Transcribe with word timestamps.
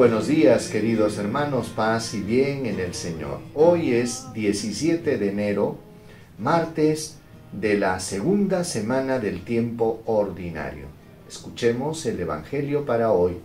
buenos 0.00 0.26
días, 0.26 0.68
queridos 0.68 1.18
hermanos, 1.18 1.68
paz 1.68 2.14
y 2.14 2.20
bien 2.20 2.66
en 2.66 2.80
el 2.80 2.92
Señor. 2.92 3.38
Hoy 3.54 3.92
es 3.92 4.32
17 4.32 5.16
de 5.16 5.28
enero, 5.28 5.78
martes 6.38 7.18
de 7.52 7.78
la 7.78 8.00
segunda 8.00 8.64
semana 8.64 9.18
del 9.18 9.44
tiempo 9.44 10.02
ordinario. 10.06 10.86
Escuchemos 11.28 12.04
el 12.06 12.18
Evangelio 12.18 12.84
para 12.84 13.12
hoy, 13.12 13.36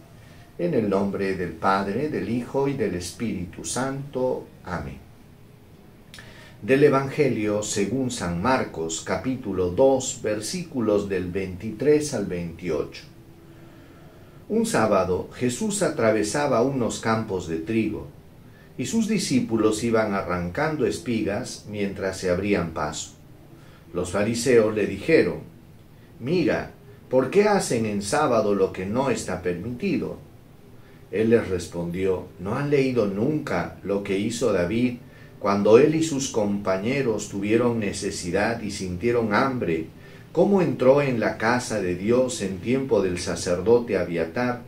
en 0.58 0.74
el 0.74 0.90
nombre 0.90 1.36
del 1.36 1.52
Padre, 1.52 2.10
del 2.10 2.28
Hijo 2.30 2.68
y 2.68 2.74
del 2.74 2.96
Espíritu 2.96 3.64
Santo. 3.64 4.48
Amén. 4.64 4.98
Del 6.62 6.86
Evangelio 6.86 7.62
según 7.62 8.10
San 8.10 8.42
Marcos, 8.42 9.04
capítulo 9.06 9.70
2, 9.70 10.22
versículos 10.24 11.08
del 11.08 11.30
23 11.32 12.14
al 12.16 12.26
28. 12.26 13.15
Un 14.48 14.68
sábado 14.68 15.30
Jesús 15.34 15.82
atravesaba 15.82 16.62
unos 16.62 17.00
campos 17.00 17.48
de 17.48 17.58
trigo, 17.58 18.08
y 18.78 18.86
sus 18.86 19.08
discípulos 19.08 19.84
iban 19.84 20.14
arrancando 20.14 20.86
espigas 20.86 21.66
mientras 21.68 22.18
se 22.18 22.30
abrían 22.30 22.72
paso. 22.72 23.14
Los 23.92 24.12
fariseos 24.12 24.76
le 24.76 24.86
dijeron, 24.86 25.40
Mira, 26.20 26.72
¿por 27.10 27.32
qué 27.32 27.46
hacen 27.46 27.88
en 27.88 28.04
sábado 28.04 28.54
lo 28.54 28.72
que 28.72 28.86
no 28.86 29.10
está 29.10 29.42
permitido? 29.42 30.18
Él 31.12 31.32
les 31.32 31.48
respondió, 31.48 32.28
¿no 32.40 32.56
han 32.56 32.70
leído 32.70 33.08
nunca 33.08 33.78
lo 33.84 34.04
que 34.04 34.20
hizo 34.20 34.54
David 34.54 34.98
cuando 35.40 35.80
él 35.80 35.96
y 35.96 36.04
sus 36.04 36.30
compañeros 36.30 37.30
tuvieron 37.30 37.80
necesidad 37.80 38.62
y 38.62 38.72
sintieron 38.72 39.34
hambre 39.34 39.88
cómo 40.36 40.62
entró 40.62 41.02
en 41.02 41.22
la 41.22 41.38
casa 41.38 41.82
de 41.82 41.96
Dios 41.96 42.42
en 42.42 42.58
tiempo 42.58 43.02
del 43.02 43.20
sacerdote 43.20 43.98
Abiatar 43.98 44.64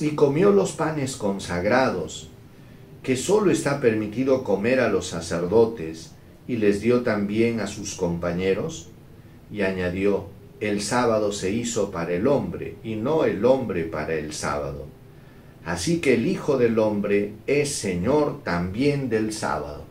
y 0.00 0.10
comió 0.10 0.52
los 0.52 0.70
panes 0.70 1.16
consagrados, 1.16 2.28
que 3.02 3.16
sólo 3.16 3.50
está 3.50 3.80
permitido 3.80 4.44
comer 4.44 4.78
a 4.78 4.88
los 4.88 5.08
sacerdotes, 5.08 6.12
y 6.46 6.58
les 6.58 6.80
dio 6.80 7.02
también 7.02 7.58
a 7.58 7.66
sus 7.66 7.96
compañeros, 7.96 8.90
y 9.50 9.62
añadió, 9.62 10.26
el 10.60 10.80
sábado 10.80 11.32
se 11.32 11.50
hizo 11.50 11.90
para 11.90 12.12
el 12.12 12.28
hombre, 12.28 12.76
y 12.84 12.94
no 12.94 13.24
el 13.24 13.44
hombre 13.44 13.86
para 13.86 14.14
el 14.14 14.32
sábado. 14.32 14.86
Así 15.64 15.98
que 15.98 16.14
el 16.14 16.28
Hijo 16.28 16.56
del 16.56 16.78
Hombre 16.78 17.32
es 17.48 17.74
Señor 17.74 18.44
también 18.44 19.08
del 19.08 19.32
sábado. 19.32 19.82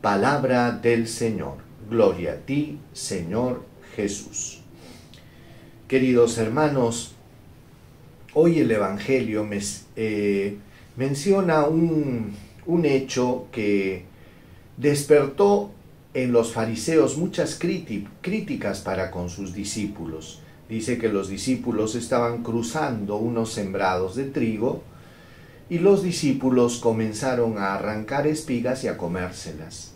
Palabra 0.00 0.70
del 0.70 1.08
Señor. 1.08 1.56
Gloria 1.90 2.34
a 2.34 2.36
ti, 2.36 2.78
Señor 2.92 3.73
Jesús. 3.94 4.60
Queridos 5.88 6.38
hermanos, 6.38 7.14
hoy 8.32 8.58
el 8.58 8.70
Evangelio 8.70 9.48
eh, 9.96 10.56
menciona 10.96 11.64
un, 11.64 12.34
un 12.66 12.84
hecho 12.84 13.46
que 13.52 14.04
despertó 14.76 15.70
en 16.14 16.32
los 16.32 16.52
fariseos 16.52 17.16
muchas 17.16 17.58
críticas 17.58 18.80
para 18.80 19.10
con 19.10 19.28
sus 19.28 19.52
discípulos. 19.52 20.40
Dice 20.68 20.96
que 20.98 21.08
los 21.08 21.28
discípulos 21.28 21.94
estaban 21.94 22.42
cruzando 22.42 23.16
unos 23.16 23.52
sembrados 23.52 24.16
de 24.16 24.24
trigo 24.24 24.82
y 25.68 25.78
los 25.78 26.02
discípulos 26.02 26.78
comenzaron 26.78 27.58
a 27.58 27.74
arrancar 27.74 28.26
espigas 28.26 28.84
y 28.84 28.88
a 28.88 28.96
comérselas. 28.96 29.92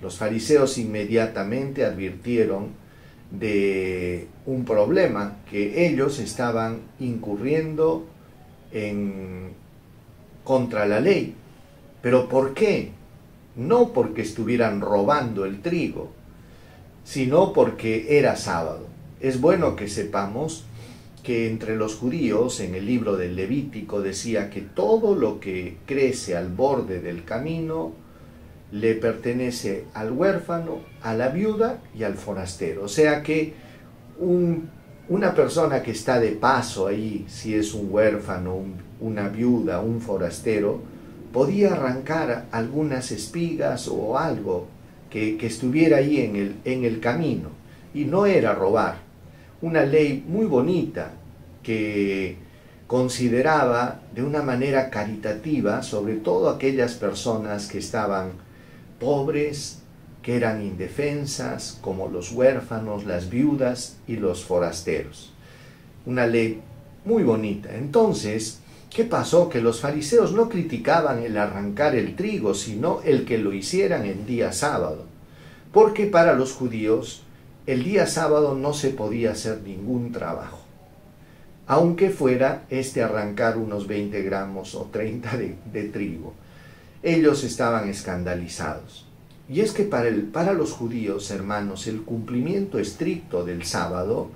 Los 0.00 0.16
fariseos 0.16 0.78
inmediatamente 0.78 1.84
advirtieron 1.84 2.85
de 3.30 4.28
un 4.46 4.64
problema 4.64 5.38
que 5.50 5.86
ellos 5.86 6.18
estaban 6.18 6.80
incurriendo 7.00 8.06
en 8.72 9.50
contra 10.44 10.86
la 10.86 11.00
ley. 11.00 11.34
¿Pero 12.02 12.28
por 12.28 12.54
qué? 12.54 12.92
No 13.56 13.92
porque 13.92 14.22
estuvieran 14.22 14.80
robando 14.80 15.44
el 15.44 15.60
trigo, 15.60 16.12
sino 17.04 17.52
porque 17.52 18.18
era 18.18 18.36
sábado. 18.36 18.86
Es 19.20 19.40
bueno 19.40 19.76
que 19.76 19.88
sepamos 19.88 20.64
que 21.22 21.48
entre 21.48 21.74
los 21.74 21.96
judíos 21.96 22.60
en 22.60 22.76
el 22.76 22.86
libro 22.86 23.16
del 23.16 23.34
Levítico 23.34 24.00
decía 24.00 24.48
que 24.48 24.60
todo 24.60 25.16
lo 25.16 25.40
que 25.40 25.78
crece 25.84 26.36
al 26.36 26.48
borde 26.48 27.00
del 27.00 27.24
camino 27.24 27.92
le 28.72 28.94
pertenece 28.94 29.84
al 29.94 30.12
huérfano, 30.12 30.80
a 31.02 31.14
la 31.14 31.28
viuda 31.28 31.78
y 31.94 32.02
al 32.02 32.14
forastero. 32.14 32.84
O 32.84 32.88
sea 32.88 33.22
que 33.22 33.54
una 35.08 35.34
persona 35.34 35.82
que 35.82 35.92
está 35.92 36.18
de 36.18 36.32
paso 36.32 36.86
ahí, 36.86 37.24
si 37.28 37.54
es 37.54 37.74
un 37.74 37.88
huérfano, 37.92 38.64
una 39.00 39.28
viuda, 39.28 39.80
un 39.80 40.00
forastero, 40.00 40.80
podía 41.32 41.72
arrancar 41.72 42.46
algunas 42.50 43.12
espigas 43.12 43.88
o 43.88 44.18
algo 44.18 44.66
que, 45.10 45.38
estuviera 45.46 45.98
ahí 45.98 46.20
en 46.20 46.36
el, 46.36 46.56
en 46.64 46.84
el 46.84 47.00
camino. 47.00 47.50
Y 47.94 48.04
no 48.04 48.26
era 48.26 48.54
robar. 48.54 48.96
Una 49.62 49.84
ley 49.84 50.24
muy 50.26 50.44
bonita 50.44 51.12
que 51.62 52.36
consideraba 52.86 54.00
de 54.14 54.22
una 54.22 54.42
manera 54.42 54.90
caritativa 54.90 55.82
sobre 55.82 56.16
todo 56.16 56.50
aquellas 56.50 56.94
personas 56.94 57.66
que 57.66 57.78
estaban 57.78 58.45
pobres 58.98 59.82
que 60.22 60.36
eran 60.36 60.60
indefensas, 60.62 61.78
como 61.80 62.08
los 62.08 62.32
huérfanos, 62.32 63.04
las 63.04 63.30
viudas 63.30 63.98
y 64.08 64.16
los 64.16 64.44
forasteros. 64.44 65.32
Una 66.04 66.26
ley 66.26 66.60
muy 67.04 67.22
bonita. 67.22 67.76
Entonces, 67.76 68.58
¿qué 68.90 69.04
pasó? 69.04 69.48
Que 69.48 69.60
los 69.60 69.80
fariseos 69.80 70.32
no 70.32 70.48
criticaban 70.48 71.22
el 71.22 71.38
arrancar 71.38 71.94
el 71.94 72.16
trigo, 72.16 72.54
sino 72.54 73.00
el 73.04 73.24
que 73.24 73.38
lo 73.38 73.52
hicieran 73.52 74.04
el 74.04 74.26
día 74.26 74.52
sábado. 74.52 75.04
Porque 75.72 76.06
para 76.06 76.34
los 76.34 76.52
judíos 76.52 77.22
el 77.66 77.84
día 77.84 78.06
sábado 78.06 78.54
no 78.54 78.72
se 78.72 78.90
podía 78.90 79.32
hacer 79.32 79.60
ningún 79.62 80.10
trabajo. 80.10 80.58
Aunque 81.68 82.10
fuera 82.10 82.64
este 82.70 83.02
arrancar 83.02 83.58
unos 83.58 83.86
20 83.86 84.22
gramos 84.22 84.74
o 84.74 84.88
30 84.92 85.36
de, 85.36 85.56
de 85.72 85.84
trigo 85.84 86.34
ellos 87.02 87.44
estaban 87.44 87.88
escandalizados. 87.88 89.06
Y 89.48 89.60
es 89.60 89.72
que 89.72 89.84
para, 89.84 90.08
el, 90.08 90.24
para 90.24 90.52
los 90.52 90.72
judíos, 90.72 91.30
hermanos, 91.30 91.86
el 91.86 92.02
cumplimiento 92.02 92.78
estricto 92.78 93.44
del 93.44 93.64
sábado 93.64 94.30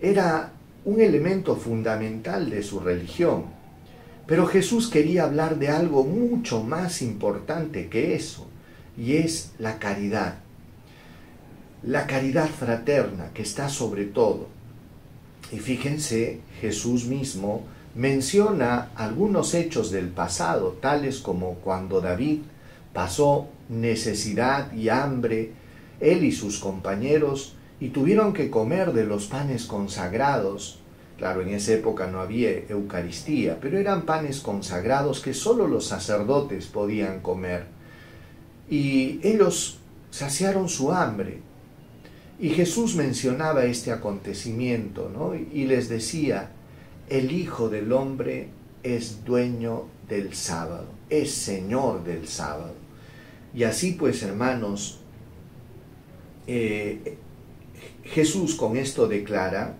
era 0.00 0.52
un 0.84 1.00
elemento 1.00 1.56
fundamental 1.56 2.50
de 2.50 2.62
su 2.62 2.80
religión. 2.80 3.44
Pero 4.26 4.46
Jesús 4.46 4.88
quería 4.88 5.24
hablar 5.24 5.58
de 5.58 5.68
algo 5.68 6.04
mucho 6.04 6.62
más 6.62 7.02
importante 7.02 7.88
que 7.88 8.14
eso, 8.14 8.46
y 8.96 9.16
es 9.16 9.52
la 9.58 9.78
caridad. 9.78 10.36
La 11.82 12.06
caridad 12.06 12.48
fraterna 12.48 13.30
que 13.32 13.42
está 13.42 13.68
sobre 13.68 14.04
todo. 14.04 14.48
Y 15.52 15.58
fíjense, 15.58 16.40
Jesús 16.60 17.06
mismo 17.06 17.64
menciona 17.94 18.90
algunos 18.94 19.54
hechos 19.54 19.90
del 19.90 20.08
pasado, 20.08 20.78
tales 20.80 21.18
como 21.18 21.54
cuando 21.56 22.00
David 22.00 22.40
pasó 22.92 23.48
necesidad 23.68 24.72
y 24.72 24.88
hambre, 24.88 25.52
él 26.00 26.24
y 26.24 26.32
sus 26.32 26.58
compañeros, 26.58 27.54
y 27.80 27.88
tuvieron 27.88 28.32
que 28.32 28.50
comer 28.50 28.92
de 28.92 29.04
los 29.04 29.26
panes 29.26 29.64
consagrados. 29.64 30.80
Claro, 31.18 31.42
en 31.42 31.50
esa 31.50 31.72
época 31.72 32.06
no 32.06 32.20
había 32.20 32.50
Eucaristía, 32.50 33.58
pero 33.60 33.78
eran 33.78 34.02
panes 34.02 34.40
consagrados 34.40 35.20
que 35.20 35.34
sólo 35.34 35.66
los 35.66 35.86
sacerdotes 35.86 36.66
podían 36.66 37.20
comer. 37.20 37.66
Y 38.70 39.20
ellos 39.22 39.78
saciaron 40.10 40.68
su 40.68 40.92
hambre. 40.92 41.40
Y 42.38 42.50
Jesús 42.50 42.96
mencionaba 42.96 43.64
este 43.64 43.92
acontecimiento, 43.92 45.10
¿no? 45.12 45.34
Y 45.34 45.66
les 45.66 45.90
decía, 45.90 46.50
el 47.10 47.32
Hijo 47.32 47.68
del 47.68 47.92
Hombre 47.92 48.48
es 48.82 49.24
dueño 49.24 49.86
del 50.08 50.32
sábado, 50.34 50.86
es 51.10 51.32
Señor 51.32 52.04
del 52.04 52.26
sábado. 52.28 52.74
Y 53.52 53.64
así 53.64 53.92
pues, 53.92 54.22
hermanos, 54.22 55.00
eh, 56.46 57.18
Jesús 58.04 58.54
con 58.54 58.76
esto 58.76 59.08
declara 59.08 59.74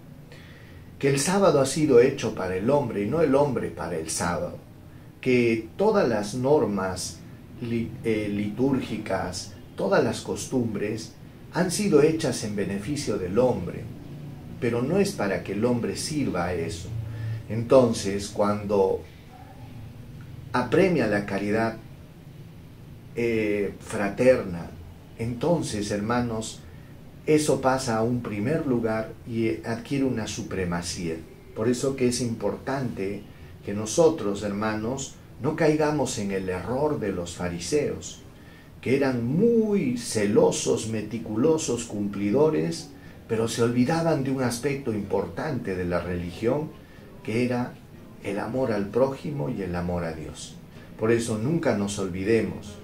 que 0.98 1.08
el 1.08 1.20
sábado 1.20 1.60
ha 1.60 1.66
sido 1.66 2.00
hecho 2.00 2.34
para 2.34 2.56
el 2.56 2.68
hombre 2.68 3.04
y 3.04 3.06
no 3.06 3.22
el 3.22 3.34
hombre 3.34 3.70
para 3.70 3.96
el 3.96 4.10
sábado, 4.10 4.58
que 5.20 5.68
todas 5.76 6.08
las 6.08 6.34
normas 6.34 7.20
eh, 7.62 8.28
litúrgicas, 8.28 9.54
todas 9.76 10.02
las 10.02 10.20
costumbres 10.20 11.12
han 11.52 11.70
sido 11.70 12.02
hechas 12.02 12.42
en 12.42 12.56
beneficio 12.56 13.18
del 13.18 13.38
hombre, 13.38 13.84
pero 14.60 14.82
no 14.82 14.98
es 14.98 15.12
para 15.12 15.42
que 15.42 15.52
el 15.52 15.64
hombre 15.64 15.96
sirva 15.96 16.46
a 16.46 16.54
eso, 16.54 16.88
entonces, 17.50 18.29
cuando 18.29 19.02
apremia 20.52 21.08
la 21.08 21.26
caridad 21.26 21.79
eh, 23.17 23.75
fraterna, 23.81 24.70
entonces, 25.19 25.91
hermanos, 25.91 26.61
eso 27.26 27.61
pasa 27.61 27.99
a 27.99 28.02
un 28.02 28.23
primer 28.23 28.67
lugar 28.67 29.12
y 29.29 29.67
adquiere 29.67 30.05
una 30.05 30.29
supremacía. 30.29 31.17
Por 31.56 31.69
eso 31.69 31.97
que 31.97 32.06
es 32.06 32.20
importante 32.20 33.23
que 33.67 33.75
nosotros, 33.75 34.44
hermanos, 34.44 35.17
no 35.43 35.56
caigamos 35.56 36.19
en 36.19 36.31
el 36.31 36.49
error 36.49 37.00
de 37.00 37.11
los 37.11 37.35
fariseos, 37.35 38.23
que 38.81 38.94
eran 38.94 39.26
muy 39.26 39.99
celosos, 39.99 40.88
meticulosos, 40.88 41.85
cumplidores, 41.85 42.91
pero 43.26 43.49
se 43.49 43.62
olvidaban 43.62 44.23
de 44.23 44.31
un 44.31 44.43
aspecto 44.43 44.93
importante 44.93 45.75
de 45.75 45.85
la 45.85 46.00
religión, 46.00 46.70
que 47.22 47.44
era 47.44 47.75
el 48.22 48.38
amor 48.38 48.72
al 48.72 48.87
prójimo 48.88 49.49
y 49.49 49.62
el 49.62 49.75
amor 49.75 50.05
a 50.05 50.12
Dios. 50.12 50.56
Por 50.99 51.11
eso 51.11 51.38
nunca 51.38 51.76
nos 51.76 51.99
olvidemos 51.99 52.75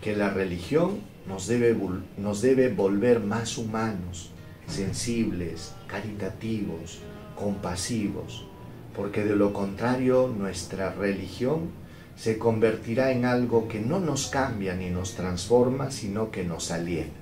que 0.00 0.16
la 0.16 0.30
religión 0.30 1.00
nos 1.28 1.46
debe, 1.46 1.76
nos 2.16 2.42
debe 2.42 2.68
volver 2.68 3.20
más 3.20 3.58
humanos, 3.58 4.32
sensibles, 4.66 5.74
caritativos, 5.86 7.00
compasivos, 7.36 8.46
porque 8.96 9.24
de 9.24 9.36
lo 9.36 9.52
contrario 9.52 10.32
nuestra 10.36 10.92
religión 10.92 11.70
se 12.16 12.38
convertirá 12.38 13.12
en 13.12 13.24
algo 13.24 13.68
que 13.68 13.80
no 13.80 14.00
nos 14.00 14.26
cambia 14.26 14.74
ni 14.74 14.90
nos 14.90 15.14
transforma, 15.14 15.90
sino 15.90 16.30
que 16.30 16.44
nos 16.44 16.70
aliena. 16.70 17.12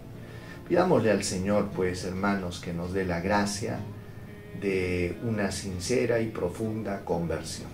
Pidámosle 0.69 1.11
al 1.11 1.25
Señor, 1.25 1.69
pues, 1.75 2.05
hermanos, 2.05 2.61
que 2.61 2.73
nos 2.75 2.93
dé 2.93 3.05
la 3.05 3.21
gracia 3.21 3.81
de 4.61 5.17
una 5.23 5.51
sincera 5.53 6.21
y 6.21 6.29
profunda 6.29 7.05
conversión. 7.05 7.69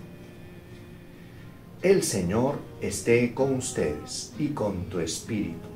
El 1.81 2.03
Señor 2.03 2.55
esté 2.81 3.33
con 3.33 3.55
ustedes 3.55 4.33
y 4.39 4.49
con 4.49 4.85
tu 4.85 4.99
espíritu. 4.99 5.67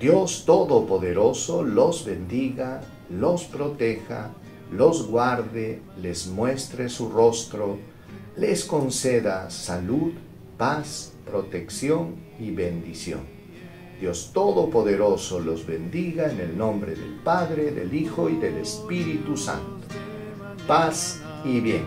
Dios 0.00 0.44
Todopoderoso 0.46 1.62
los 1.62 2.04
bendiga, 2.04 2.80
los 3.10 3.44
proteja, 3.44 4.30
los 4.72 5.06
guarde, 5.06 5.80
les 6.00 6.26
muestre 6.26 6.88
su 6.88 7.10
rostro, 7.10 7.78
les 8.36 8.64
conceda 8.64 9.50
salud, 9.50 10.12
paz, 10.56 11.12
protección 11.26 12.16
y 12.40 12.50
bendición. 12.50 13.20
Dios 14.00 14.30
Todopoderoso 14.32 15.38
los 15.38 15.66
bendiga 15.66 16.32
en 16.32 16.40
el 16.40 16.58
nombre 16.58 16.96
del 16.96 17.20
Padre, 17.22 17.70
del 17.70 17.94
Hijo 17.94 18.28
y 18.28 18.36
del 18.36 18.56
Espíritu 18.56 19.36
Santo. 19.36 19.71
Paz 20.66 21.20
y 21.44 21.60
bien. 21.60 21.84